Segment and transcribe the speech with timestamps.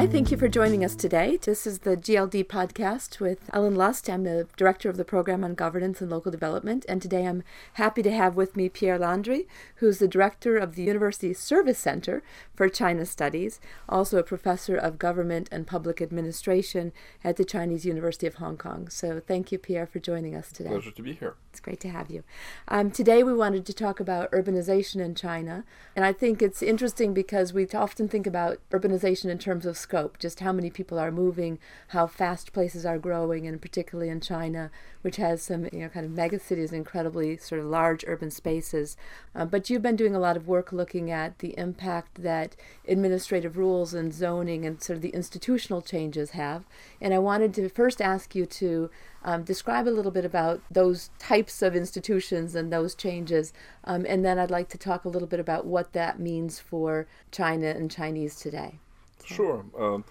[0.00, 1.36] Hi, thank you for joining us today.
[1.36, 4.08] This is the GLD podcast with Ellen Lust.
[4.08, 7.42] I'm the director of the program on governance and local development, and today I'm
[7.74, 12.22] happy to have with me Pierre Landry, who's the director of the University Service Center
[12.54, 13.60] for China Studies,
[13.90, 18.88] also a professor of government and public administration at the Chinese University of Hong Kong.
[18.88, 20.70] So thank you, Pierre, for joining us today.
[20.70, 21.34] Pleasure to be here.
[21.50, 22.22] It's great to have you.
[22.68, 27.12] Um, today we wanted to talk about urbanization in China, and I think it's interesting
[27.12, 31.10] because we often think about urbanization in terms of scope, just how many people are
[31.10, 31.58] moving,
[31.88, 34.70] how fast places are growing, and particularly in China,
[35.02, 38.96] which has some you know kind of megacities, incredibly sort of large urban spaces.
[39.34, 42.54] Uh, but you've been doing a lot of work looking at the impact that
[42.86, 46.64] administrative rules and zoning and sort of the institutional changes have.
[47.00, 48.90] And I wanted to first ask you to
[49.24, 53.52] um, describe a little bit about those types of institutions and those changes.
[53.82, 57.08] Um, and then I'd like to talk a little bit about what that means for
[57.32, 58.78] China and Chinese today.
[59.24, 59.64] Sure.
[59.78, 60.04] Um,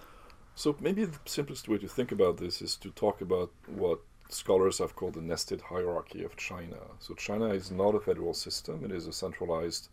[0.54, 4.78] so maybe the simplest way to think about this is to talk about what scholars
[4.78, 6.76] have called the nested hierarchy of China.
[6.98, 9.88] So China is not a federal system; it is a centralized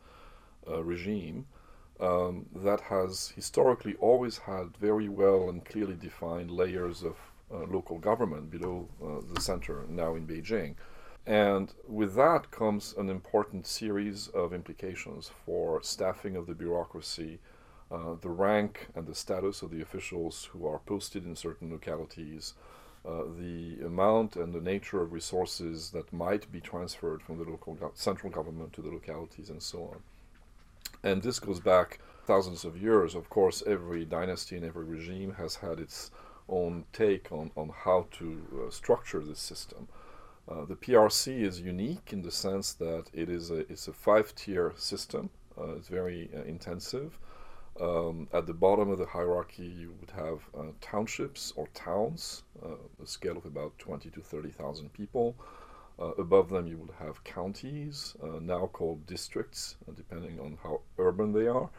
[0.67, 1.45] uh, regime
[1.99, 7.15] um, that has historically always had very well and clearly defined layers of
[7.51, 10.75] uh, local government below uh, the center, now in Beijing.
[11.25, 17.39] And with that comes an important series of implications for staffing of the bureaucracy,
[17.91, 22.53] uh, the rank and the status of the officials who are posted in certain localities,
[23.05, 27.75] uh, the amount and the nature of resources that might be transferred from the local
[27.75, 29.99] go- central government to the localities, and so on.
[31.03, 33.15] And this goes back thousands of years.
[33.15, 36.11] Of course, every dynasty and every regime has had its
[36.49, 39.87] own take on, on how to uh, structure this system.
[40.49, 44.33] Uh, the PRC is unique in the sense that it is a, it's a five
[44.35, 45.29] tier system.
[45.57, 47.17] Uh, it's very uh, intensive.
[47.79, 52.75] Um, at the bottom of the hierarchy, you would have uh, townships or towns, uh,
[53.01, 55.35] a scale of about 20 to 30,000 people.
[55.99, 60.81] Uh, above them, you would have counties, uh, now called districts, uh, depending on how
[60.97, 61.69] urban they are,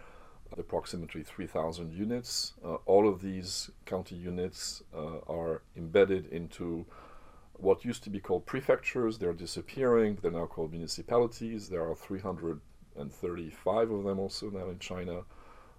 [0.57, 2.55] approximately 3,000 units.
[2.65, 4.83] Uh, all of these county units
[5.29, 6.87] are embedded into
[7.55, 9.19] what used to be called prefectures.
[9.19, 11.69] They're disappearing, they're now called municipalities.
[11.69, 15.23] There are 335 of them also now in China.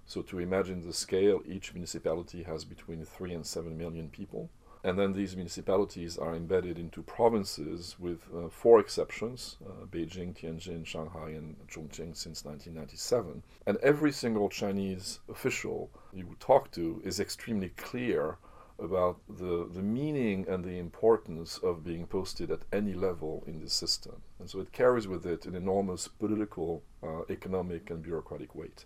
[0.10, 4.50] So to imagine the scale, each municipality has between 3 and 7 million people.
[4.84, 10.84] And then these municipalities are embedded into provinces with uh, four exceptions uh, Beijing, Tianjin,
[10.84, 13.44] Shanghai, and Chongqing since 1997.
[13.68, 18.40] And every single Chinese official you talk to is extremely clear
[18.80, 23.70] about the, the meaning and the importance of being posted at any level in the
[23.70, 24.24] system.
[24.40, 28.86] And so it carries with it an enormous political, uh, economic, and bureaucratic weight.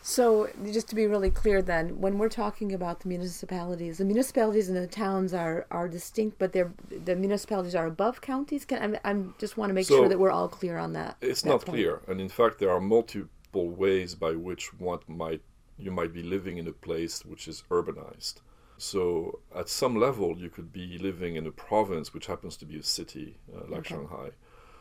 [0.00, 4.68] So, just to be really clear, then, when we're talking about the municipalities, the municipalities
[4.68, 6.72] and the towns are, are distinct, but they're
[7.04, 8.64] the municipalities are above counties.
[8.64, 11.16] Can I I'm just want to make So, sure that we're all clear on that.
[11.20, 11.76] It's that not point.
[11.76, 15.42] clear, and in fact, there are multiple ways by which one might
[15.78, 18.36] you might be living in a place which is urbanized.
[18.78, 22.78] So, at some level, you could be living in a province which happens to be
[22.78, 23.94] a city, uh, like Okay.
[23.94, 24.30] Shanghai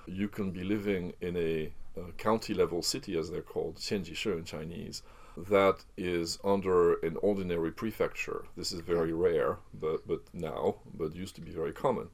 [0.07, 4.44] you can be living in a, a county level city, as they're called, Xianjishi in
[4.44, 5.03] Chinese,
[5.35, 8.45] that is under an ordinary prefecture.
[8.56, 12.09] This is very rare, but, but now, but used to be very common.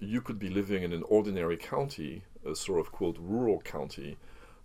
[0.00, 4.18] You could be living in an ordinary county, a sort of quote rural county,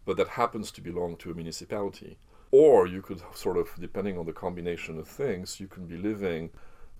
[0.05, 2.17] but that happens to belong to a municipality.
[2.51, 6.51] Or you could sort of, depending on the combination of things, you can be living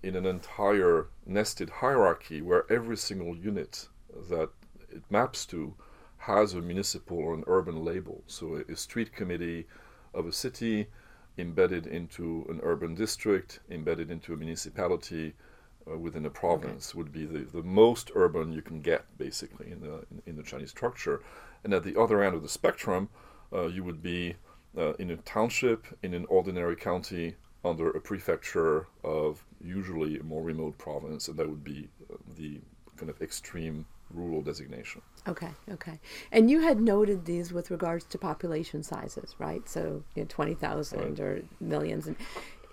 [0.02, 3.88] in an entire nested hierarchy where every single unit
[4.28, 4.50] that
[4.94, 5.74] it maps to
[6.18, 8.22] has a municipal or an urban label.
[8.26, 9.66] So a, a street committee
[10.14, 10.86] of a city
[11.36, 15.34] embedded into an urban district, embedded into a municipality
[15.90, 19.80] uh, within a province would be the, the most urban you can get, basically, in
[19.80, 21.22] the, in, in the Chinese structure.
[21.62, 23.08] And at the other end of the spectrum,
[23.52, 24.36] uh, you would be
[24.78, 27.34] uh, in a township, in an ordinary county,
[27.64, 32.60] under a prefecture of usually a more remote province, and that would be uh, the
[32.96, 35.02] kind of extreme rural designation.
[35.26, 35.98] Okay, okay.
[36.32, 39.66] And you had noted these with regards to population sizes, right?
[39.68, 42.16] So you know, twenty thousand or millions, and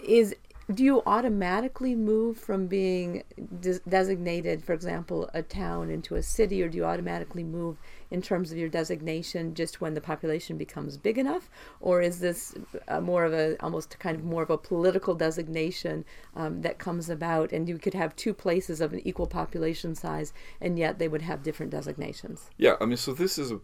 [0.04, 0.36] is
[0.71, 3.23] do you automatically move from being
[3.59, 7.77] des- designated, for example, a town into a city, or do you automatically move
[8.09, 12.53] in terms of your designation just when the population becomes big enough, or is this
[12.88, 16.03] uh, more of a almost kind of more of a political designation
[16.35, 20.33] um, that comes about, and you could have two places of an equal population size,
[20.59, 22.50] and yet they would have different designations?
[22.57, 23.59] Yeah, I mean, so this is a,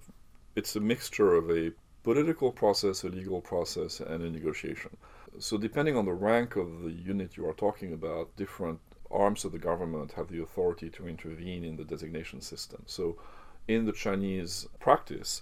[0.55, 1.71] it's a mixture of a
[2.03, 4.95] political process, a legal process, and a negotiation.
[5.39, 8.79] So, depending on the rank of the unit you are talking about, different
[9.09, 12.83] arms of the government have the authority to intervene in the designation system.
[12.85, 13.17] So,
[13.67, 15.41] in the Chinese practice,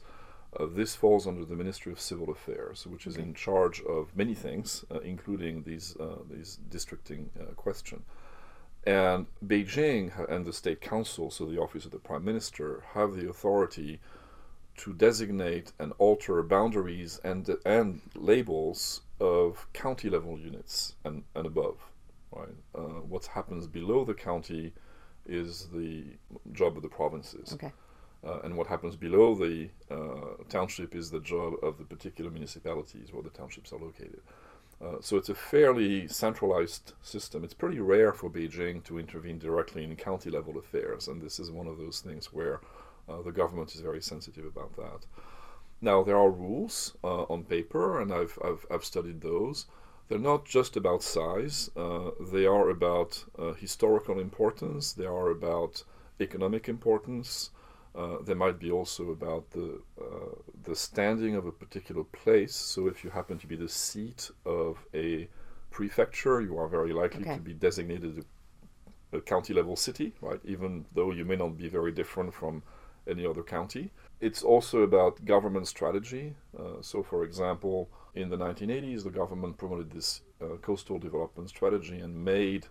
[0.57, 3.23] uh, this falls under the Ministry of Civil Affairs, which is okay.
[3.23, 8.03] in charge of many things, uh, including these uh, these districting uh, question.
[8.85, 13.27] And Beijing and the State Council, so the office of the Prime Minister, have the
[13.27, 13.99] authority
[14.77, 21.77] to designate and alter boundaries and and labels of county level units and, and above.
[22.31, 24.73] Right, uh, what happens below the county
[25.25, 26.03] is the
[26.51, 27.53] job of the provinces.
[27.53, 27.71] Okay.
[28.25, 33.13] Uh, and what happens below the uh, township is the job of the particular municipalities
[33.13, 34.21] where the townships are located.
[34.83, 37.43] Uh, so it's a fairly centralized system.
[37.43, 41.51] It's pretty rare for Beijing to intervene directly in county level affairs, and this is
[41.51, 42.59] one of those things where
[43.09, 45.05] uh, the government is very sensitive about that.
[45.81, 49.65] Now, there are rules uh, on paper, and I've, I've, I've, studied those.
[50.07, 53.25] They're not just about size, uh, they are about
[53.57, 55.83] historical importance, they are about
[56.19, 57.49] economic importance.
[57.95, 62.53] Uh, there might be also about the uh, the standing of a particular place.
[62.53, 65.29] So if you happen to be the seat of a
[65.71, 67.35] prefecture, you are very likely okay.
[67.35, 68.25] to be designated
[69.13, 70.41] a, a, county level city, right?
[70.43, 72.63] Even though you may not be very different from
[73.07, 73.91] any other county.
[74.21, 76.35] It's also about government strategy.
[76.57, 81.99] Uh, so, for example, in the 1980s, the government promoted this uh, coastal development strategy
[81.99, 82.67] and made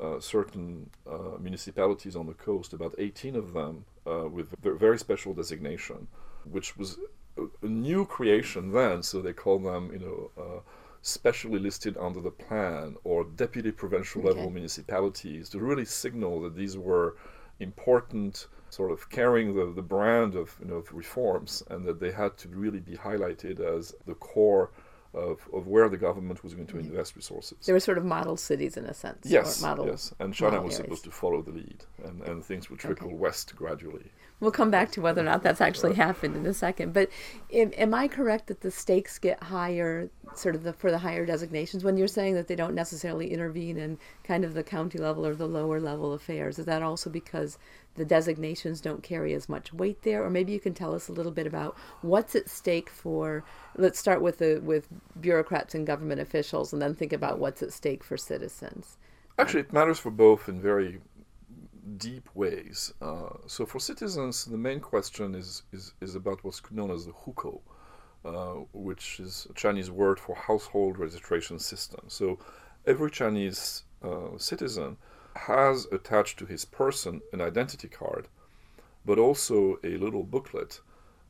[0.00, 5.34] uh, certain uh, municipalities on the coast, about 18 of them, uh, with very special
[5.34, 6.08] designation,
[6.44, 6.98] which was
[7.36, 9.02] a, new creation then.
[9.02, 10.60] So they call them, you know, uh,
[11.02, 16.76] specially listed under the plan or deputy provincial level municipalities to really signal that these
[16.78, 17.16] were
[17.58, 22.10] important sort of carrying the, the brand of you know of reforms and that they
[22.10, 24.70] had to really be highlighted as the core
[25.12, 26.88] of, of where the government was going to mm-hmm.
[26.88, 27.58] invest resources.
[27.66, 29.26] They were sort of model cities in a sense.
[29.26, 30.14] Yes, yes.
[30.20, 30.76] And China was areas.
[30.76, 33.16] supposed to follow the lead, and, and things would trickle okay.
[33.16, 34.10] west gradually.
[34.40, 36.94] We'll come back to whether or not that's actually happened in a second.
[36.94, 37.10] But
[37.52, 40.08] am, am, I correct that the stakes get higher,
[40.38, 43.76] sort of the, for the higher designations, when you're saying that they don't necessarily intervene
[43.78, 46.58] in kind of the county level or the lower level affairs?
[46.58, 47.58] Is that also because
[47.94, 50.24] the designations don't carry as much weight there?
[50.24, 53.44] Or maybe you can tell us a little bit about what's at stake for.
[53.76, 54.88] Let's start with the with
[55.20, 58.96] bureaucrats and government officials, and then think about what's at stake for citizens.
[59.38, 61.00] Actually, it matters for both in very
[61.96, 62.92] deep ways.
[63.00, 67.12] Uh, so for citizens, the main question is, is, is about what's known as the
[67.12, 67.60] hukou,
[68.24, 72.04] uh, which is a Chinese word for household registration system.
[72.08, 72.38] So
[72.86, 74.96] every Chinese uh, citizen
[75.34, 78.28] has attached to his person an identity card,
[79.04, 80.80] but also a little booklet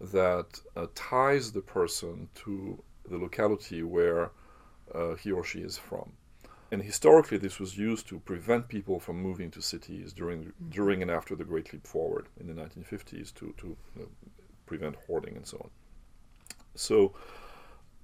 [0.01, 4.31] that uh, ties the person to the locality where
[4.95, 6.13] uh, he or she is from.
[6.71, 11.11] And historically, this was used to prevent people from moving to cities during during and
[11.11, 14.09] after the Great Leap Forward in the 1950s to to you know,
[14.65, 15.71] prevent hoarding and so on.
[16.75, 17.15] So,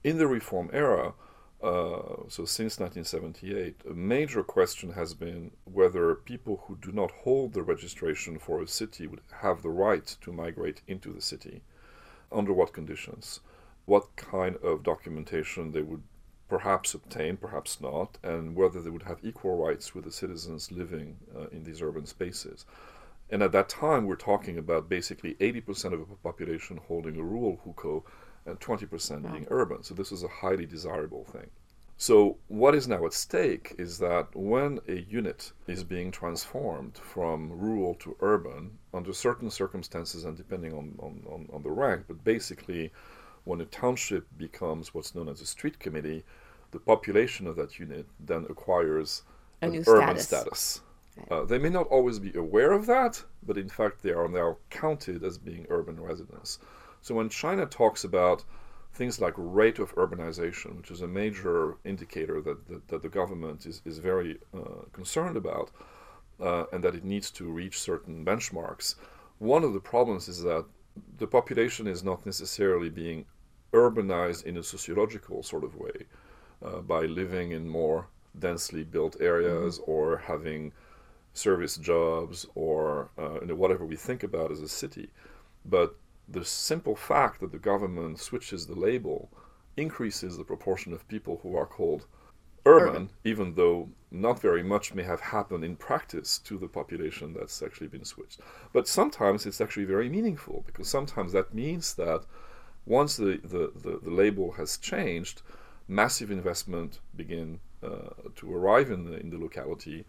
[0.05, 1.15] in the reform era,
[1.63, 7.53] uh, so since 1978, a major question has been whether people who do not hold
[7.53, 11.63] the registration for a city would have the right to migrate into the city,
[12.31, 13.41] under what conditions,
[13.87, 16.03] what kind of documentation they would
[16.49, 21.17] perhaps obtain, perhaps not, and whether they would have equal rights with the citizens living
[21.37, 22.65] uh, in these urban spaces.
[23.31, 27.61] And at that time, we're talking about basically 80% of the population holding a rural
[27.67, 28.05] hukou
[28.49, 29.83] and 20% being urban.
[29.83, 31.51] So this is a highly desirable thing.
[32.01, 37.51] So, what is now at stake is that when a unit is being transformed from
[37.51, 42.23] rural to urban, under certain circumstances and depending on, on, on, on the rank, but
[42.23, 42.93] basically,
[43.43, 46.23] when a township becomes what's known as a street committee,
[46.71, 49.23] the population of that unit then acquires
[49.61, 50.21] a an urban status.
[50.21, 50.81] status.
[51.33, 54.57] Uh, they may not always be aware of that, but in fact, they are now
[54.71, 56.61] counted as being urban residents.
[57.03, 58.45] So when China talks about
[58.93, 63.67] things like rate of urbanization, which is a major indicator that, that, that the government
[63.67, 65.71] is, is very uh, concerned about,
[66.41, 68.97] uh, and that it needs to reach certain benchmarks,
[69.39, 70.65] one of the problems is that
[71.19, 73.25] the population is not necessarily being
[73.73, 76.07] urbanized in a sociological sort of way
[76.65, 79.91] uh, by living in more densely built areas mm-hmm.
[79.91, 80.73] or having
[81.35, 85.09] service jobs or uh, you know, whatever we think about as a city.
[85.65, 85.95] But
[86.29, 89.31] the simple fact that the government switches the label
[89.77, 92.07] increases the proportion of people who are called
[92.67, 97.33] urban, urban, even though not very much may have happened in practice to the population
[97.33, 98.41] that's actually been switched.
[98.73, 102.25] But sometimes it's actually very meaningful because sometimes that means that
[102.89, 105.43] Once the, the, the, the label has changed,
[105.87, 110.07] massive investment begin uh, to arrive in the, in the locality.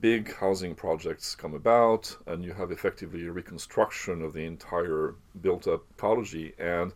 [0.00, 5.68] Big housing projects come about, and you have effectively a reconstruction of the entire built
[5.68, 6.92] up ecology, and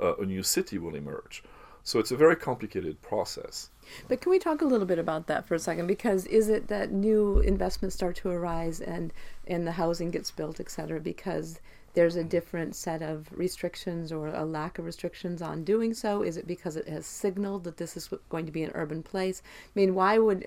[0.00, 1.44] uh, a new city will emerge.
[1.84, 3.70] So it's a very complicated process.
[4.08, 5.86] But can we talk a little bit about that for a second?
[5.86, 9.12] Because is it that new investments start to arise and
[9.46, 11.60] and the housing gets built, et cetera, because
[11.94, 16.22] there's a different set of restrictions or a lack of restrictions on doing so?
[16.22, 19.40] Is it because it has signaled that this is going to be an urban place?
[19.64, 20.46] I mean, why would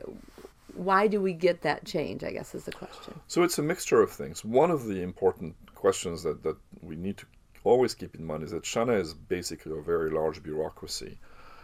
[0.75, 2.23] why do we get that change?
[2.23, 3.19] I guess is the question.
[3.27, 4.43] So it's a mixture of things.
[4.43, 7.25] One of the important questions that, that we need to
[7.63, 11.17] always keep in mind is that China is basically a very large bureaucracy.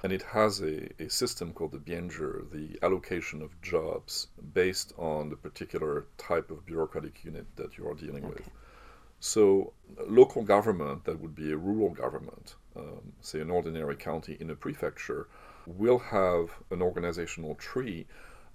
[0.03, 5.29] And it has a, a system called the Bianzhi, the allocation of jobs based on
[5.29, 8.35] the particular type of bureaucratic unit that you are dealing okay.
[8.35, 8.49] with.
[9.19, 9.73] So,
[10.07, 14.55] local government, that would be a rural government, um, say an ordinary county in a
[14.55, 15.27] prefecture,
[15.65, 18.05] will have an organizational tree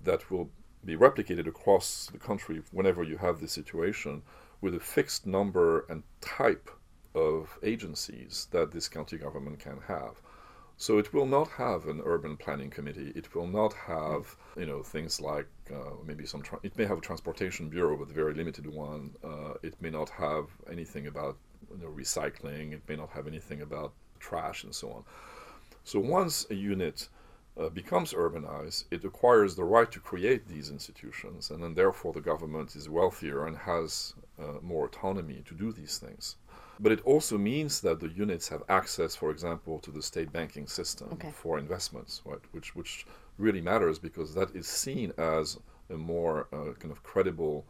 [0.04, 0.50] that will
[0.84, 4.22] be replicated across the country whenever you have this situation
[4.60, 6.70] with a fixed number and type
[7.14, 10.20] of agencies that this county government can have.
[10.76, 13.12] So it will not have an urban planning committee.
[13.14, 16.42] It will not have, you know, things like uh, maybe some.
[16.42, 19.10] Tra- it may have a transportation bureau, but a very limited one.
[19.22, 21.36] Uh, it may not have anything about
[21.70, 22.72] you know, recycling.
[22.72, 25.04] It may not have anything about trash and so on.
[25.84, 27.08] So once a unit
[27.58, 32.20] uh, becomes urbanized, it acquires the right to create these institutions, and then therefore the
[32.20, 36.36] government is wealthier and has uh, more autonomy to do these things.
[36.80, 40.66] But it also means that the units have access, for example, to the state banking
[40.66, 41.30] system okay.
[41.30, 42.40] for investments, right?
[42.52, 43.06] Which which
[43.38, 45.58] really matters because that is seen as
[45.90, 47.64] a more uh, kind of credible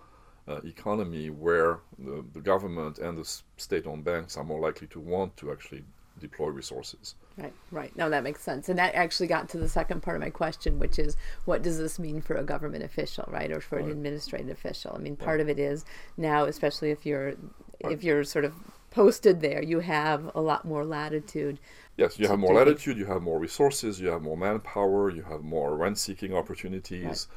[0.48, 5.36] uh, economy where the, the government and the state-owned banks are more likely to want
[5.36, 5.84] to actually
[6.18, 7.14] deploy resources.
[7.36, 7.96] Right, right.
[7.96, 8.68] No, that makes sense.
[8.68, 11.78] And that actually got to the second part of my question, which is what does
[11.78, 13.50] this mean for a government official, right?
[13.50, 13.86] Or for right.
[13.86, 14.92] an administrative official?
[14.94, 15.40] I mean, part right.
[15.40, 15.84] of it is
[16.16, 17.34] now, especially if you're
[17.82, 17.92] right.
[17.92, 18.54] if you're sort of
[18.90, 21.58] posted there, you have a lot more latitude.
[21.96, 25.42] Yes, you have more latitude, you have more resources, you have more manpower, you have
[25.42, 27.28] more rent seeking opportunities,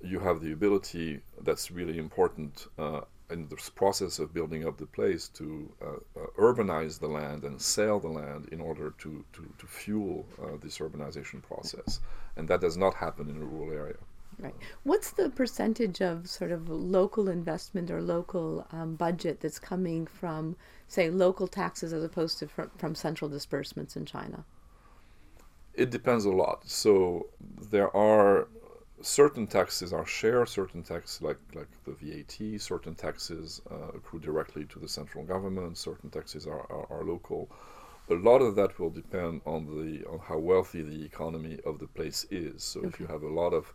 [0.00, 3.00] you have the ability that's really important uh,
[3.30, 7.60] in this process of building up the place to uh, uh, urbanize the land and
[7.60, 12.00] sell the land in order to, to, to fuel uh, this urbanization process.
[12.36, 13.96] And that does not happen in a rural area.
[14.38, 14.54] Right.
[14.82, 20.56] What's the percentage of sort of local investment or local um, budget that's coming from,
[20.88, 24.44] say, local taxes as opposed to from, from central disbursements in China?
[25.72, 26.68] It depends a lot.
[26.68, 27.28] So
[27.70, 28.48] there are
[29.02, 34.64] certain taxes are shared, certain taxes like like the VAT, certain taxes uh, accrue directly
[34.66, 37.48] to the central government, certain taxes are, are, are, local.
[38.08, 41.88] A lot of that will depend on the on how wealthy the economy of the
[41.88, 42.62] place is.
[42.62, 42.88] So okay.
[42.88, 43.72] if you have a lot of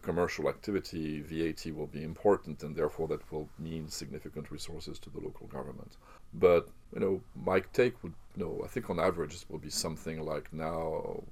[0.00, 5.20] commercial activity, VAT will be important, and therefore that will mean significant resources to the
[5.20, 5.96] local government.
[6.34, 9.70] But you know, my take would you know, I think on average it will be
[9.70, 11.22] something like now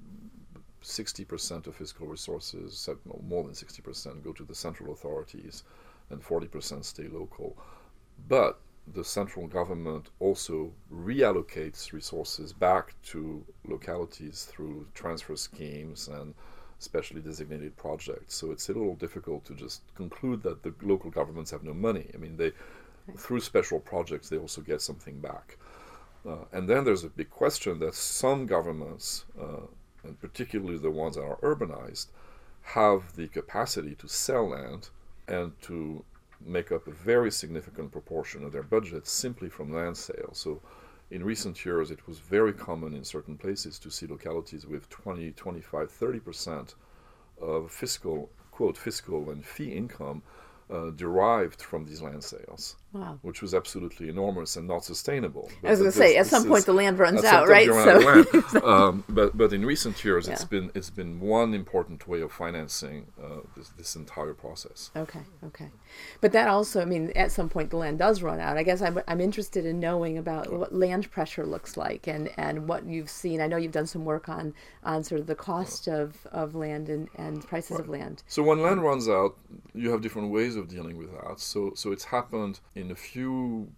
[0.91, 2.89] 60% of fiscal resources,
[3.27, 5.65] more than 60%, go to the central authorities,
[6.11, 7.57] and 40% stay local.
[8.29, 8.61] But
[8.93, 16.35] the central government also reallocates resources back to localities through transfer schemes and
[16.79, 18.35] specially designated projects.
[18.35, 22.11] So it's a little difficult to just conclude that the local governments have no money.
[22.15, 22.53] I mean, they
[23.17, 25.57] through special projects they also get something back.
[26.27, 29.67] Uh, and then there's a big question that some governments, uh,
[30.05, 32.07] and particularly the ones that are urbanized,
[32.63, 34.91] have the capacity to sell land
[35.29, 36.05] and to
[36.45, 40.39] make up a very significant proportion of their budget simply from land sales.
[40.39, 40.61] So
[41.11, 45.33] in recent years, it was very common in certain places to see localities with 20,
[45.33, 46.75] 25, 30%
[47.41, 50.23] of fiscal, quote, fiscal and fee income
[50.71, 53.19] uh, derived from these land sales, wow.
[53.23, 55.51] which was absolutely enormous and not sustainable.
[55.63, 57.69] But I was going to say, at some point the land runs out, right?
[57.69, 58.65] So.
[58.65, 60.35] um, but but in recent years, yeah.
[60.35, 64.91] it's been it's been one important way of financing uh, this, this entire process.
[64.97, 65.69] Okay, okay,
[66.21, 68.57] but that also, I mean, at some point the land does run out.
[68.57, 72.69] I guess I'm I'm interested in knowing about what land pressure looks like and and
[72.69, 73.41] what you've seen.
[73.41, 76.89] I know you've done some work on on sort of the cost of, of land
[76.89, 77.81] and, and prices right.
[77.81, 78.23] of land.
[78.27, 79.37] So when land runs out,
[79.75, 81.39] you have different ways of dealing with that.
[81.41, 83.73] So, so it's happened in a few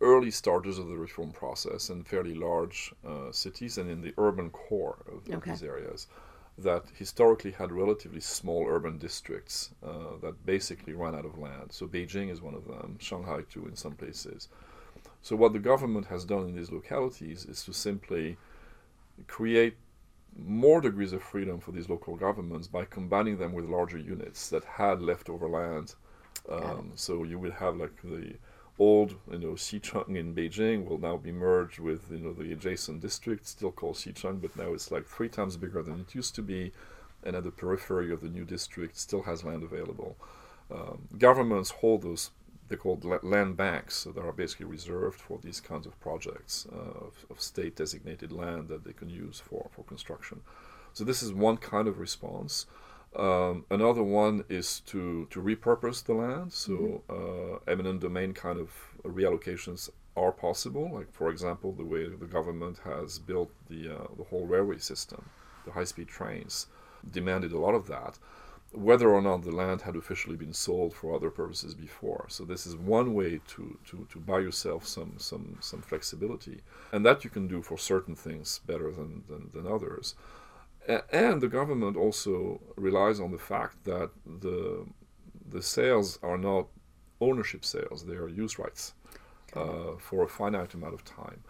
[0.00, 4.50] early starters of the reform process in fairly large uh, cities and in the urban
[4.50, 5.34] core of, okay.
[5.34, 6.06] of, these areas
[6.58, 11.70] that historically had relatively small urban districts uh, that basically ran out of land.
[11.70, 14.48] So Beijing is one of them, Shanghai too in some places.
[15.22, 18.36] So what the government has done in these localities is to simply
[19.26, 19.76] create
[20.38, 24.64] more degrees of freedom for these local governments by combining them with larger units that
[24.64, 25.94] had leftover land.
[26.50, 28.34] Um, so you will have like the
[28.78, 33.00] old, you know, Xicheng in Beijing will now be merged with, you know, the adjacent
[33.00, 36.42] district, still called Xicheng, but now it's like three times bigger than it used to
[36.42, 36.72] be.
[37.24, 40.16] And at the periphery of the new district, still has land available.
[40.70, 42.30] Um, governments hold those
[42.68, 47.06] they're called land banks so that are basically reserved for these kinds of projects uh,
[47.06, 50.40] of, of, state designated land that they can use for, for construction.
[50.92, 52.66] So this is one kind of response.
[53.16, 56.52] Um, another one is to, to repurpose the land.
[56.52, 57.54] So mm-hmm.
[57.56, 58.70] uh, eminent domain kind of
[59.04, 60.90] reallocations are possible.
[60.92, 65.30] Like for example, the way the government has built the uh, the whole railway system,
[65.64, 66.66] the high speed trains,
[67.10, 68.18] demanded a lot of that
[68.72, 72.26] whether or not the land had officially been sold for other purposes before.
[72.28, 76.60] So this is one way to, to, to buy yourself some, some, some flexibility.
[76.92, 80.14] And that you can do for certain things better than, than, than others.
[81.10, 84.86] And the government also relies on the fact that the,
[85.48, 86.66] the sales are not
[87.20, 88.94] ownership sales, they are use rights
[89.54, 91.42] uh, for a finite amount of time.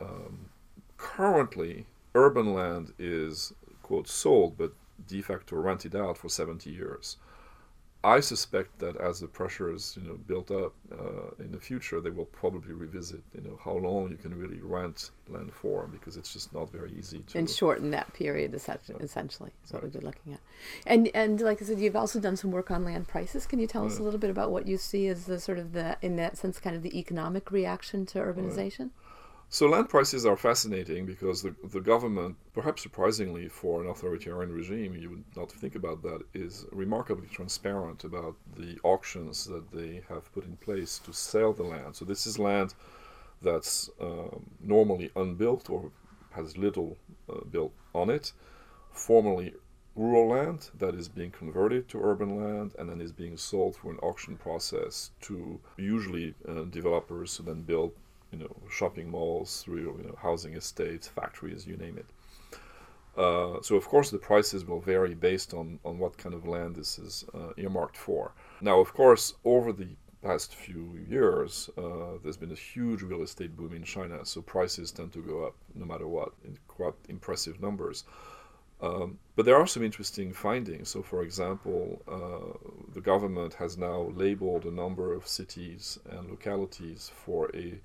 [0.00, 0.50] Um,
[0.96, 4.72] currently, urban land is, quote, sold, but
[5.06, 7.16] de facto rented out for 70 years.
[8.04, 12.00] I suspect that as the pressure is you know built up uh, in the future,
[12.00, 16.16] they will probably revisit you know how long you can really rent land for because
[16.16, 19.02] it's just not very easy to and shorten that period essentially.
[19.02, 19.84] essentially is what right.
[19.84, 20.40] we've been looking at.
[20.86, 23.46] And and like I said, you've also done some work on land prices.
[23.46, 25.72] Can you tell us a little bit about what you see as the sort of
[25.72, 28.78] the in that sense kind of the economic reaction to urbanization?
[28.78, 29.07] Right.
[29.50, 34.94] So land prices are fascinating because the, the government, perhaps surprisingly for an authoritarian regime,
[34.94, 40.30] you would not think about that, is remarkably transparent about the auctions that they have
[40.34, 41.96] put in place to sell the land.
[41.96, 42.74] So this is land
[43.40, 45.90] that's um, normally unbuilt or
[46.32, 46.98] has little
[47.32, 48.32] uh, built on it,
[48.92, 49.54] formerly
[49.96, 53.92] rural land that is being converted to urban land and then is being sold through
[53.92, 57.92] an auction process to usually uh, developers who then build
[58.32, 62.06] you know shopping malls, through you know, housing estates, factories, you name it.
[63.16, 66.76] Uh, so of course the prices will vary based on, on what kind of land
[66.76, 68.32] this is uh, earmarked for.
[68.60, 69.88] Now of course over the
[70.22, 74.92] past few years uh, there's been a huge real estate boom in China, so prices
[74.92, 78.04] tend to go up no matter what in quite impressive numbers.
[78.80, 80.88] Um, but there are some interesting findings.
[80.88, 82.56] So, for example, uh,
[82.94, 87.80] the government has now labeled a number of cities and localities for a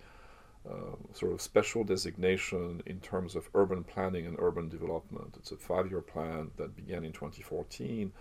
[0.70, 5.36] uh, sort of special designation in terms of urban planning and urban development.
[5.38, 8.12] It's a five year plan that began in 2014.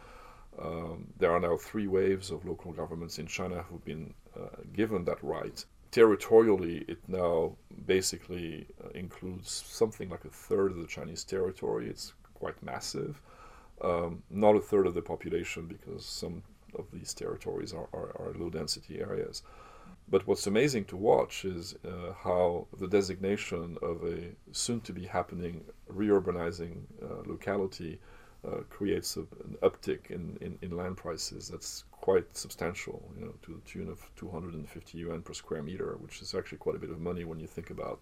[0.58, 5.04] Um, there are now three waves of local governments in China who've been uh, given
[5.04, 5.64] that right.
[5.90, 11.88] Territorially, it now basically uh, includes something like a third of the Chinese territory.
[11.88, 13.20] It's quite massive.
[13.82, 16.42] Um, not a third of the population because some
[16.78, 19.42] of these territories are, are, are low density areas.
[20.12, 24.18] But what's amazing to watch is uh, how the designation of a
[24.52, 27.98] soon to be happening reurbanizing uh, locality
[28.46, 33.32] uh, creates a, an uptick in, in, in, land prices that's quite substantial, you know,
[33.40, 36.90] to the tune of 250 yuan per square meter, which is actually quite a bit
[36.90, 37.98] of money when you think about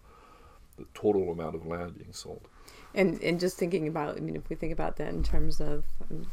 [0.81, 2.47] the total amount of land being sold.
[2.93, 5.85] And and just thinking about, I mean, if we think about that in terms of,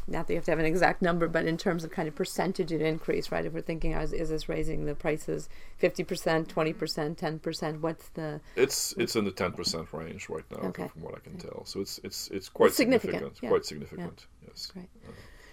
[0.09, 2.17] not that you have to have an exact number, but in terms of kind of
[2.17, 3.45] percentage of increase, right?
[3.45, 5.49] If we're thinking, is, is this raising the prices
[5.81, 7.81] 50%, 20%, 10%?
[7.81, 8.41] What's the?
[8.57, 10.89] It's it's in the 10% range right now, okay.
[10.89, 11.49] from what I can okay.
[11.49, 11.65] tell.
[11.65, 13.37] So it's it's it's quite it's significant.
[13.37, 13.49] significant yeah.
[13.51, 14.49] Quite significant, yeah.
[14.49, 14.67] yes.
[14.67, 14.89] Great.
[15.07, 15.13] Uh,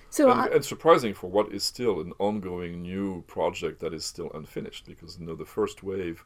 [0.10, 4.32] so and, and, surprising for what is still an ongoing new project that is still
[4.34, 6.26] unfinished, because you know the first wave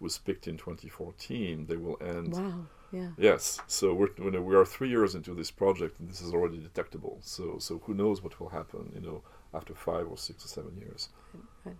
[0.00, 1.66] was picked in 2014.
[1.66, 2.34] They will end.
[2.34, 3.08] Wow yeah.
[3.16, 3.60] Yes.
[3.66, 7.18] So we're we are three years into this project, and this is already detectable.
[7.22, 8.92] So so who knows what will happen?
[8.94, 9.22] You know,
[9.54, 11.08] after five or six or seven years.
[11.64, 11.76] Right.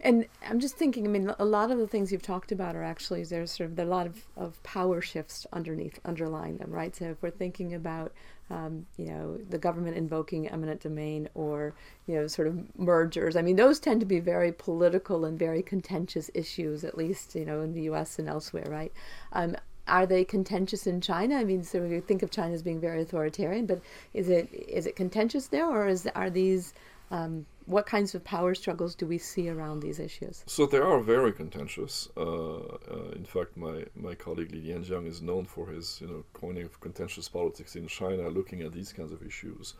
[0.00, 2.82] And I'm just thinking, I mean, a lot of the things you've talked about are
[2.82, 6.96] actually there's sort of there a lot of, of power shifts underneath, underlying them, right?
[6.96, 8.12] So if we're thinking about,
[8.50, 11.74] um, you know, the government invoking eminent domain or,
[12.06, 15.62] you know, sort of mergers, I mean, those tend to be very political and very
[15.62, 18.18] contentious issues, at least, you know, in the U.S.
[18.18, 18.92] and elsewhere, right?
[19.32, 19.56] Um,
[19.86, 21.36] are they contentious in China?
[21.36, 23.80] I mean, so we think of China as being very authoritarian, but
[24.12, 26.74] is it is it contentious there, or is are these
[27.10, 30.42] um, what kinds of power struggles do we see around these issues?
[30.46, 32.08] So they are very contentious.
[32.16, 36.24] Uh, uh, in fact, my, my colleague Li Lianjiang is known for his you know
[36.32, 39.74] coining of contentious politics in China, looking at these kinds of issues,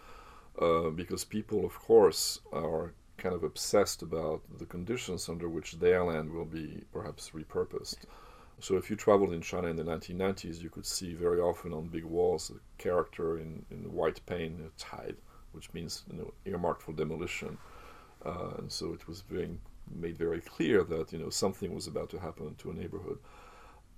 [0.61, 6.05] uh, because people, of course, are kind of obsessed about the conditions under which their
[6.05, 7.97] land will be perhaps repurposed.
[8.61, 11.87] So if you traveled in China in the 1990s, you could see very often on
[11.87, 15.13] big walls a character in, in white paint, chai,
[15.53, 17.57] which means you know earmarked for demolition.
[18.29, 19.59] Uh, and so it was being
[20.05, 23.19] made very clear that you know something was about to happen to a neighborhood.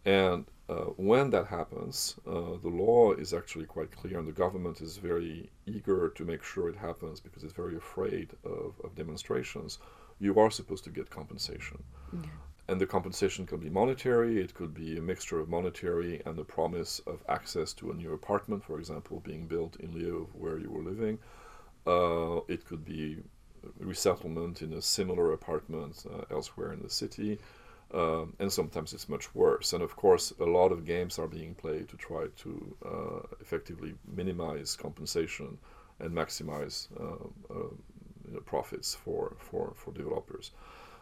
[0.05, 4.81] And uh, when that happens, uh, the law is actually quite clear, and the government
[4.81, 9.79] is very eager to make sure it happens because it's very afraid of, of demonstrations.
[10.19, 11.83] You are supposed to get compensation.
[12.12, 12.21] Yeah.
[12.69, 16.45] And the compensation can be monetary, it could be a mixture of monetary and the
[16.45, 20.57] promise of access to a new apartment, for example, being built in lieu of where
[20.57, 21.19] you were living.
[21.85, 23.19] Uh, it could be
[23.79, 27.38] resettlement in a similar apartment uh, elsewhere in the city.
[27.92, 29.73] Um, and sometimes it's much worse.
[29.73, 33.94] And of course, a lot of games are being played to try to uh, effectively
[34.07, 35.59] minimize compensation
[35.99, 37.70] and maximize uh, uh,
[38.27, 40.53] you know, profits for, for, for developers.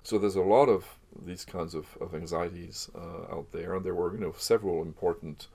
[0.03, 0.87] So there's a lot of
[1.27, 5.49] these kinds of, of anxieties uh, out there, and there were you know several important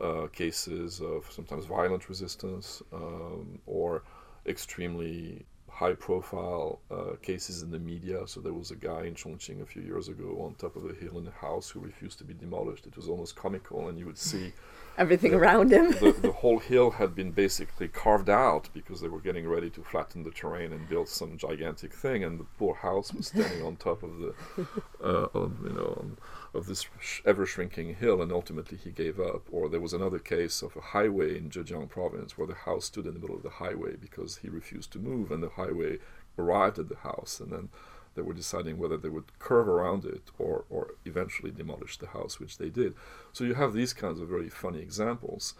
[0.00, 4.02] uh, cases of sometimes violent resistance um, or
[4.46, 8.26] extremely high profile uh, cases in the media.
[8.26, 10.94] So there was a guy in Chongqing a few years ago on top of a
[10.94, 12.86] hill in a house who refused to be demolished.
[12.86, 14.54] It was almost comical, and you would see
[14.98, 15.90] everything the, around him.
[15.90, 19.82] the, the, whole hill had been basically carved out because they were getting ready to
[19.82, 23.76] flatten the terrain and build some gigantic thing, and the poor house was standing on
[23.76, 24.34] top of the,
[25.04, 26.16] uh, of, you know, on,
[26.56, 26.86] of this
[27.24, 29.46] ever shrinking hill, and ultimately he gave up.
[29.50, 33.06] Or there was another case of a highway in Zhejiang province where the house stood
[33.06, 35.98] in the middle of the highway because he refused to move, and the highway
[36.38, 37.68] arrived at the house, and then
[38.14, 42.40] they were deciding whether they would curve around it or, or eventually demolish the house,
[42.40, 42.94] which they did.
[43.32, 45.54] So you have these kinds of very funny examples,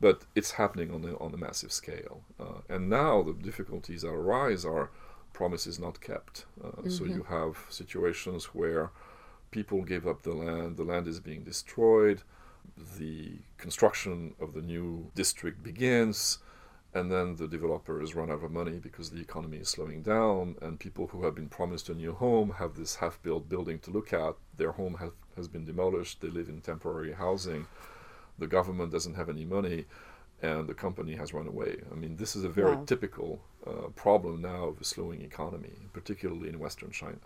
[0.00, 2.22] but it's happening on a, on a massive scale.
[2.38, 4.90] Uh, and now the difficulties that arise are
[5.32, 6.46] promises not kept.
[6.62, 6.90] Uh, mm-hmm.
[6.90, 8.90] So you have situations where
[9.50, 12.22] people give up the land, the land is being destroyed,
[12.98, 16.38] the construction of the new district begins
[16.94, 20.80] and then the developers run out of money because the economy is slowing down and
[20.80, 24.34] people who have been promised a new home have this half-built building to look at.
[24.56, 27.66] Their home have, has been demolished they live in temporary housing
[28.38, 29.84] the government doesn't have any money
[30.40, 31.78] and the company has run away.
[31.92, 32.84] I mean this is a very wow.
[32.86, 37.18] typical uh, problem now of a slowing economy particularly in western china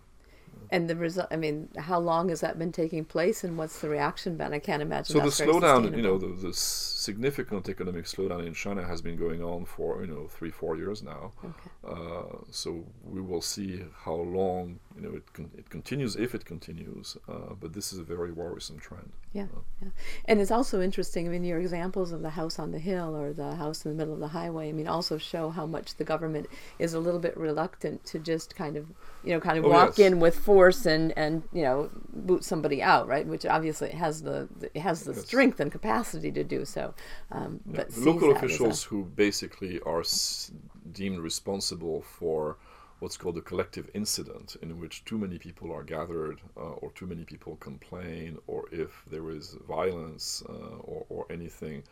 [0.73, 3.91] and the result, I mean, how long has that been taking place, and what's the
[3.91, 4.55] reaction been?
[4.55, 5.15] I can't imagine.
[5.15, 9.43] So the slowdown, you know, the, the, significant economic slowdown in China has been going
[9.43, 11.33] on for you know three, four years now.
[11.45, 11.71] Okay.
[11.87, 16.45] Uh, so we will see how long you know it con- it continues if it
[16.47, 17.19] continues.
[17.29, 19.13] Uh, but this is a very worrisome trend.
[19.35, 19.89] Yeah, uh, yeah,
[20.25, 21.27] and it's also interesting.
[21.27, 23.97] I mean, your examples of the house on the hill or the house in the
[23.99, 24.71] middle of the highway.
[24.71, 26.47] I mean, also show how much the government
[26.79, 28.87] is a little bit reluctant to just kind of
[29.25, 30.07] you know kind of oh, walk yes.
[30.07, 33.27] in with force and and you know boot somebody out, right?
[33.27, 35.25] Which obviously has the, the has the yes.
[35.25, 36.95] strength and capacity to do so.
[37.31, 37.77] Um, yeah.
[37.77, 40.53] But local officials a, who basically are s-
[40.93, 42.57] deemed responsible for
[43.01, 47.07] what's called a collective incident in which too many people are gathered uh, or too
[47.07, 51.83] many people complain or if there is violence uh, or, or anything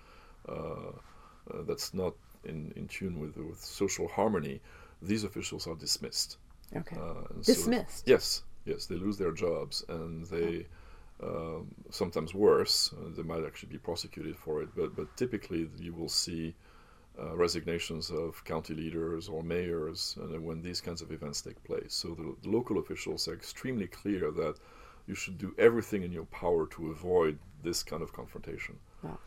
[0.49, 2.15] uh, uh that's not
[2.45, 4.61] in, in tune with, with social harmony,
[5.03, 6.39] these officials are dismissed.
[6.77, 6.97] Okay.
[6.97, 7.99] Uh, dismissed?
[7.99, 8.87] So, yes, yes.
[8.87, 10.67] They lose their jobs and they.
[11.23, 15.93] Um, sometimes worse, uh, they might actually be prosecuted for it, but, but typically you
[15.93, 16.55] will see
[17.19, 21.93] uh, resignations of county leaders or mayors uh, when these kinds of events take place.
[21.93, 24.55] So the, the, local officials are extremely clear that
[25.07, 28.79] you should do everything in your power to avoid this kind of confrontation.
[29.03, 29.19] Wow.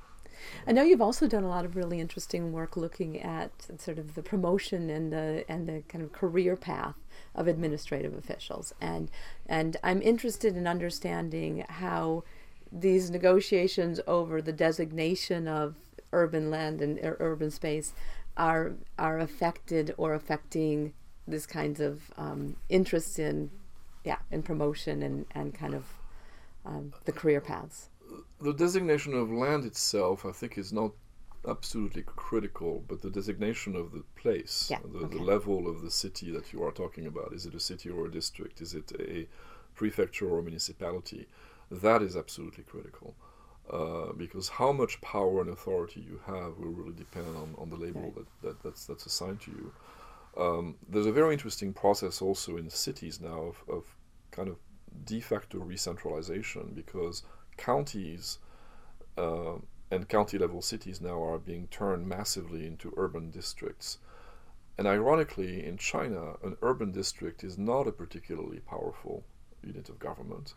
[0.66, 4.16] I know you've also done a lot of really interesting work looking at sort of
[4.16, 6.96] the promotion and the and the kind of career path
[7.36, 9.10] of administrative officials, and
[9.48, 12.24] and I'm interested in understanding how
[12.72, 15.76] these negotiations over the designation of
[16.12, 17.94] urban land and urban space
[18.38, 20.94] are are affected or affecting
[21.28, 23.50] this kinds of um, interest in
[24.04, 25.86] yeah in promotion and and kind of
[26.66, 27.90] um, the career paths.
[28.42, 30.92] The designation of land itself i think is not
[31.48, 35.18] absolutely critical but the designation of the place yeah, the, okay.
[35.18, 38.06] the level of the city that you are talking about is it a city or
[38.06, 39.28] a district is it a
[39.76, 41.28] prefecture or a municipality
[41.70, 43.16] that is absolutely critical
[43.72, 47.78] uh, because how much power and authority you have will really depend on, on the
[47.78, 48.16] label right.
[48.16, 49.72] that, that that's, that's assigned to you.
[50.36, 53.84] Um, there's a very interesting process also in cities now of, of
[54.32, 54.58] kind of
[55.06, 57.24] de facto re-centralization because
[57.56, 58.40] counties
[59.18, 59.56] uh,
[59.94, 64.00] and county level cities now are being turned massively into urban districts.
[64.78, 69.24] And ironically, in China, an urban district is not a particularly powerful
[69.64, 70.56] unit of government.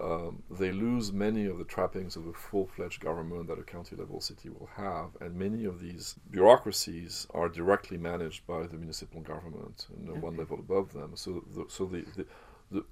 [0.00, 3.96] Um, they lose many of the trappings of a full fledged government that a county
[3.96, 9.20] level city will have, and many of these bureaucracies are directly managed by the municipal
[9.20, 10.20] government and okay.
[10.20, 11.16] one level above them.
[11.16, 12.26] So, the, so the, the,
[12.70, 12.84] the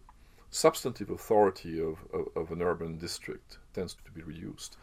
[0.51, 4.77] substantive authority of, of, of, an urban district tends to be reduced.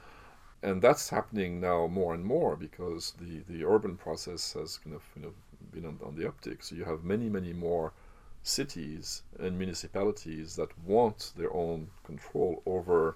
[0.65, 5.03] And that's happening now more and more because the, the urban process has kind of
[5.15, 5.33] you know,
[5.71, 6.63] been on, on the uptick.
[6.63, 7.93] So you have many, many more
[8.41, 13.15] cities and municipalities that want their own control over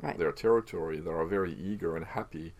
[0.00, 0.18] right.
[0.18, 2.54] their territory that are very eager and happy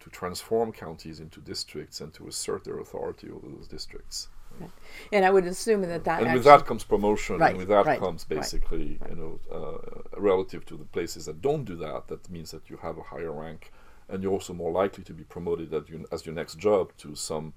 [0.00, 4.28] to transform counties into districts and to assert their authority over those districts.
[4.60, 4.70] Right.
[5.12, 7.86] And I would assume that that and with that comes promotion, right, and with that
[7.86, 12.28] right, comes basically, you know, uh, relative to the places that don't do that, that
[12.30, 13.70] means that you have a higher rank,
[14.08, 17.14] and you're also more likely to be promoted as, you, as your next job to
[17.14, 17.52] some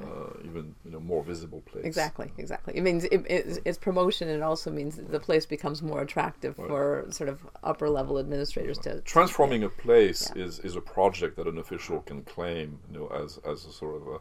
[0.00, 1.84] uh, even you know more visible place.
[1.84, 2.76] Exactly, exactly.
[2.76, 6.58] It means it, it, it's promotion, and it also means the place becomes more attractive
[6.58, 6.68] right.
[6.68, 9.00] for sort of upper level administrators to.
[9.00, 10.44] Transforming a place yeah.
[10.44, 13.96] is is a project that an official can claim, you know, as as a sort
[13.96, 14.18] of a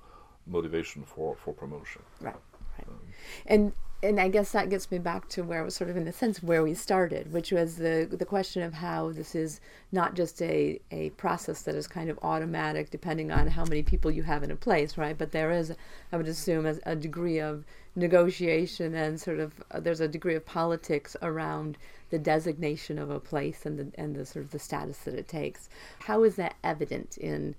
[0.48, 2.02] motivation for for promotion.
[2.22, 2.36] Right,
[2.78, 2.88] right.
[2.88, 3.00] Um,
[3.46, 6.08] and and I guess that gets me back to where it was sort of in
[6.08, 9.60] a sense where we started, which was the the question of how this is
[9.92, 14.12] not just a, a process that is kind of automatic depending on how many people
[14.12, 15.18] you have in a place, right?
[15.18, 15.74] But there is,
[16.12, 20.36] I would assume, a, a degree of negotiation and sort of uh, there's a degree
[20.36, 21.78] of politics around
[22.12, 25.28] the designation of a place and the and the sort of the status that it
[25.28, 25.70] takes.
[26.00, 27.56] How is that evident in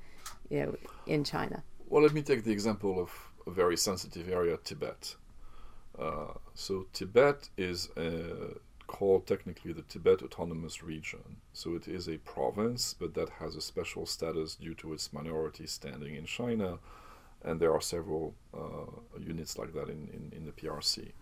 [0.50, 1.64] you know in China?
[1.88, 3.10] Well, let me take the example of
[3.44, 5.16] a very sensitive area, Tibet.
[5.98, 8.54] Uh, so Tibet is uh,
[8.86, 11.36] called technically the Tibet Autonomous Region.
[11.52, 15.66] So it is a province, but that has a special status due to its minority
[15.66, 16.78] standing in China,
[17.42, 21.12] and there are several uh, units like that in, in, in, the PRC.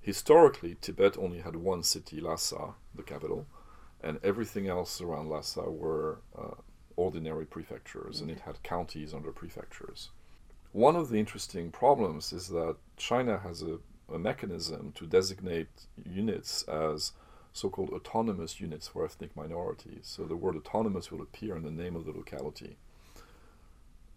[0.00, 3.46] Historically, Tibet only had one city, Lhasa, the capital,
[4.02, 6.56] and everything else around Lhasa were uh,
[6.96, 10.10] ordinary prefectures, and it had counties under prefectures.
[10.72, 13.78] One of the interesting problems is that China has a,
[14.14, 17.10] a mechanism to designate units as
[17.52, 20.04] so called autonomous units for ethnic minorities.
[20.04, 22.76] So the word autonomous will appear in the name of the locality.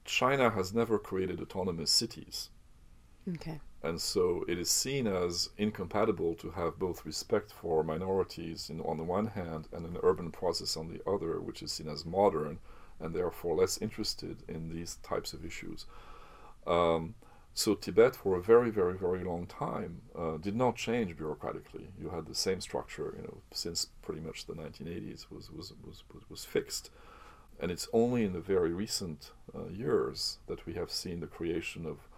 [0.05, 2.49] China has never created autonomous cities.
[3.27, 3.59] Okay.
[3.81, 8.97] And so it is seen as incompatible to have both respect for minorities in, on
[8.97, 12.59] the one hand and an urban process on the other, which is seen as modern
[12.99, 15.87] and therefore less interested in these types of issues.
[16.67, 17.15] Um,
[17.57, 21.87] so Tibet, for a very, very, very long time, uh, did not change bureaucratically.
[21.97, 26.03] You had the same structure, you know, since pretty much the 1980s was was was
[26.13, 26.89] was, was fixed,
[27.57, 31.85] and it's only in the very recent uh, years that we have seen the creation
[31.85, 32.09] of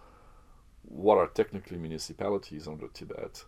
[0.82, 3.44] what are technically municipalities under Tibet,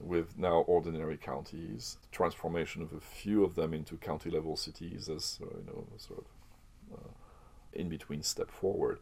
[0.00, 5.64] with now ordinary counties, transformation of a few of them into county-level cities as you
[5.66, 7.10] know, sort of uh,
[7.74, 9.00] in between step forward.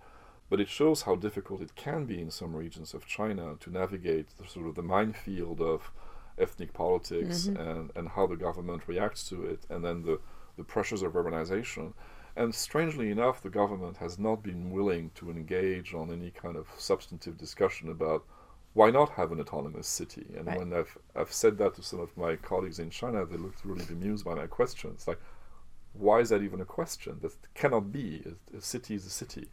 [0.54, 4.28] But it shows how difficult it can be in some regions of China to navigate
[4.38, 5.90] the sort of the minefield of
[6.38, 7.60] ethnic politics mm-hmm.
[7.60, 10.20] and, and how the government reacts to it, and then the,
[10.56, 11.92] the pressures of urbanization.
[12.36, 16.68] And strangely enough, the government has not been willing to engage on any kind of
[16.78, 18.24] substantive discussion about
[18.74, 20.26] why not have an autonomous city.
[20.36, 20.56] And right.
[20.60, 23.86] when I've, I've said that to some of my colleagues in China, they looked really
[23.86, 24.92] bemused by my question.
[24.94, 25.20] It's like,
[25.94, 27.18] why is that even a question?
[27.22, 28.22] That cannot be.
[28.24, 29.48] A, a city is a city.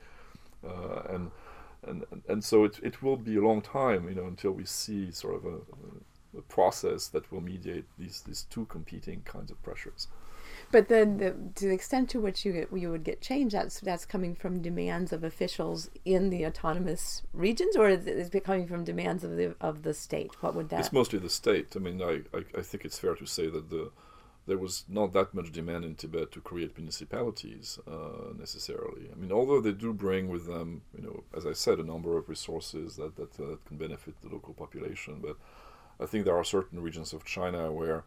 [0.65, 1.32] Uh, and,
[1.88, 5.12] and and so it, it will be a long time, you know, until we see
[5.12, 5.58] sort of a,
[6.38, 10.08] a process that will mediate these these two competing kinds of pressures.
[10.71, 13.80] But then, the, to the extent to which you get, you would get change, that's
[13.80, 18.84] that's coming from demands of officials in the autonomous regions, or is it coming from
[18.84, 20.41] demands of the of the state?
[20.41, 20.80] What would that?
[20.80, 21.74] It's mostly the state.
[21.76, 23.91] I mean, I, I, I think it's fair to say that the
[24.52, 29.04] there was not that much demand in Tibet to create municipalities uh, necessarily.
[29.10, 32.18] I mean, although they do bring with them, you know, as I said, a number
[32.18, 35.14] of resources that that, uh, can benefit the local population.
[35.22, 35.38] But
[36.04, 38.04] I think there are certain regions of China where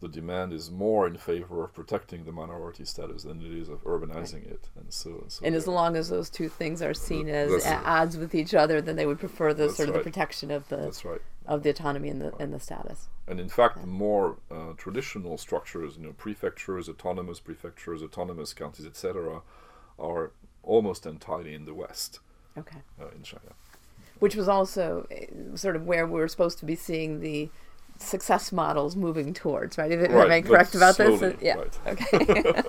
[0.00, 3.82] the demand is more in favor of protecting the minority status than it is of
[3.84, 4.52] urbanizing right.
[4.52, 4.68] it.
[4.76, 7.84] And so, and, so and as long as those two things are seen as at
[7.86, 10.04] odds with each other, then they would prefer the sort of right.
[10.04, 10.92] the protection of the
[11.46, 13.08] of the autonomy and the and the status.
[13.26, 13.86] And in fact, yeah.
[13.86, 19.40] more uh, traditional structures, you know, prefectures, autonomous prefectures, autonomous counties, etc.,
[19.98, 22.20] are almost entirely in the West.
[22.58, 22.78] Okay.
[23.00, 23.54] Uh, in China.
[24.18, 27.50] Which was also uh, sort of where we were supposed to be seeing the
[27.98, 29.90] success models moving towards, right?
[29.90, 31.36] Right, Am I correct about slowly, this?
[31.40, 31.56] Yeah.
[31.56, 31.78] Right.
[31.86, 32.62] Okay.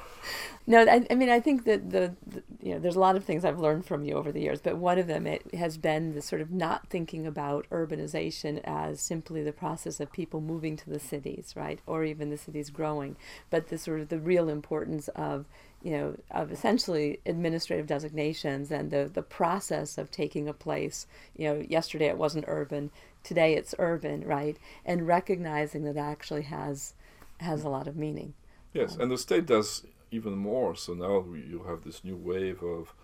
[0.66, 3.24] no, I, I, mean, I think that the, the, you know, there's a lot of
[3.24, 6.14] things I've learned from you over the years, but one of them it has been
[6.14, 10.90] the sort of not thinking about urbanization as simply the process of people moving to
[10.90, 13.16] the cities, right, or even the cities growing,
[13.50, 15.46] but the sort of the real importance of
[15.82, 21.06] you know, of essentially administrative designations and the, the process of taking a place.
[21.36, 22.90] You know, yesterday it wasn't urban,
[23.22, 24.56] today it's urban, right?
[24.84, 26.94] And recognizing that actually has
[27.38, 28.34] has a lot of meaning.
[28.74, 30.74] Yes, um, and the state does even more.
[30.74, 32.94] So now you have this new wave of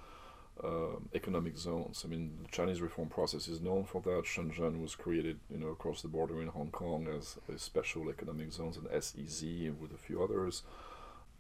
[0.63, 2.03] uh, economic zones.
[2.05, 4.25] I mean, the Chinese reform process is known for that.
[4.25, 8.53] Shenzhen was created, you know, across the border in Hong Kong as a special economic
[8.53, 9.43] zones, and SEZ
[9.81, 10.63] with a few others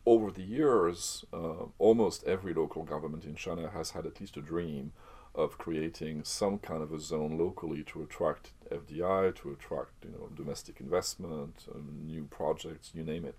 [0.06, 4.40] over the years, uh, almost every local government in China has had at least a
[4.40, 4.92] dream
[5.36, 10.28] of creating some kind of a zone locally to attract FDI, to attract you know
[10.34, 13.36] domestic investment, um, new projects, you name it.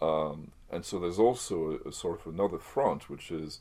[0.00, 3.60] Um, and so there's also a, a, sort of another front, which is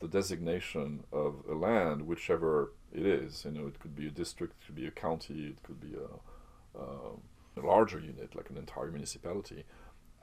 [0.00, 3.44] the designation of a land, whichever it is.
[3.44, 5.96] You know, it could be a district, it could be a county, it could be
[5.96, 7.16] a, uh,
[7.56, 9.64] a larger unit, like an entire municipality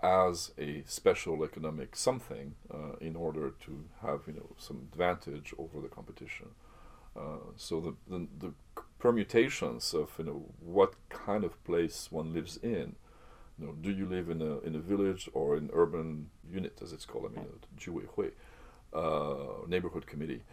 [0.02, 5.82] as a special economic something uh, in order to have you know some advantage over
[5.82, 6.48] the competition.
[7.16, 8.54] Uh, so the, the, the
[9.00, 12.96] permutations of you know what kind of place one lives in.
[13.60, 16.94] You know, do you live in a in a village or an urban unit, as
[16.94, 17.32] it's called?
[17.32, 20.44] I mean, a uh, neighborhood committee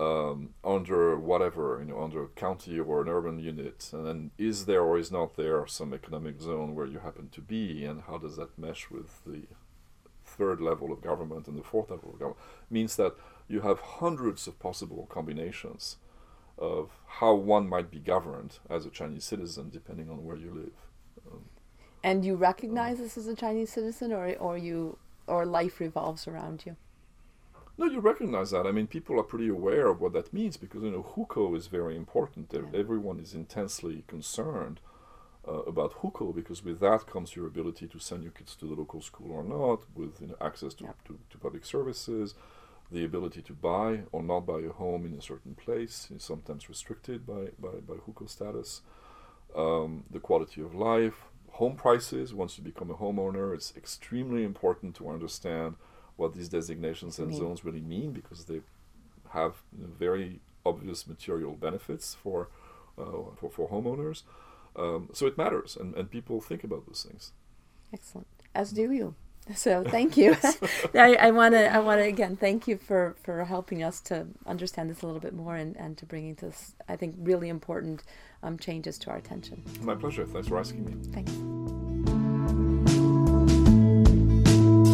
[0.00, 4.64] um, under whatever, you know, under a county or an urban unit, and then is
[4.64, 8.16] there or is not there some economic zone where you happen to be, and how
[8.16, 9.42] does that mesh with the
[10.24, 12.40] third level of government and the fourth level of government?
[12.70, 13.14] Means that
[13.46, 15.98] you have hundreds of possible combinations
[16.56, 21.30] of how one might be governed as a Chinese citizen, depending on where you live.
[21.30, 21.44] Um,
[22.02, 26.26] and you recognize um, this as a Chinese citizen, or or you or life revolves
[26.26, 26.76] around you.
[27.80, 28.66] No, you recognize that.
[28.66, 31.66] I mean, people are pretty aware of what that means because you know hukou is
[31.68, 32.50] very important.
[32.52, 32.60] Yeah.
[32.74, 34.80] Everyone is intensely concerned
[35.48, 38.74] uh, about hukou because with that comes your ability to send your kids to the
[38.74, 40.92] local school or not, with you know, access to, yeah.
[41.06, 42.34] to, to, public services,
[42.92, 46.68] the ability to buy or not buy a home in a certain place is sometimes
[46.68, 48.82] restricted by by, by hukou status.
[49.56, 52.34] Um, the quality of life, home prices.
[52.34, 55.76] Once you become a homeowner, it's extremely important to understand
[56.20, 58.60] what these designations and zones really mean because they
[59.30, 62.48] have you know, very obvious material benefits for
[62.98, 64.22] uh, for, for homeowners.
[64.76, 67.32] Um, so it matters, and, and people think about those things.
[67.92, 69.14] Excellent, as do you.
[69.56, 70.36] So thank you.
[70.94, 74.90] I want to I want to again thank you for for helping us to understand
[74.90, 78.02] this a little bit more and, and to bringing this I think really important
[78.42, 79.64] um, changes to our attention.
[79.80, 80.26] My pleasure.
[80.26, 80.94] Thanks for asking me.
[81.12, 81.89] Thanks.